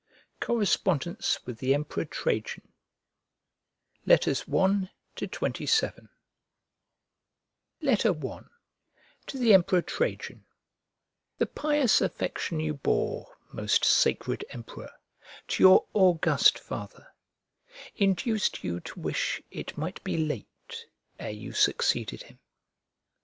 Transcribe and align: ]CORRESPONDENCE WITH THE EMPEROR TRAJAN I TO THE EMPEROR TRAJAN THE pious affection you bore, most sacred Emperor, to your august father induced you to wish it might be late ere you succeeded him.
]CORRESPONDENCE 0.47 1.45
WITH 1.45 1.59
THE 1.59 1.75
EMPEROR 1.75 2.05
TRAJAN 2.05 2.67
I 4.07 4.15
TO 4.15 4.33
THE 4.33 4.89
EMPEROR 9.53 9.81
TRAJAN 9.83 10.45
THE 11.37 11.45
pious 11.45 12.01
affection 12.01 12.59
you 12.59 12.73
bore, 12.73 13.37
most 13.51 13.85
sacred 13.85 14.43
Emperor, 14.49 14.91
to 15.49 15.61
your 15.61 15.85
august 15.93 16.57
father 16.57 17.09
induced 17.95 18.63
you 18.63 18.79
to 18.79 18.99
wish 18.99 19.39
it 19.51 19.77
might 19.77 20.03
be 20.03 20.17
late 20.17 20.87
ere 21.19 21.29
you 21.29 21.51
succeeded 21.53 22.23
him. 22.23 22.39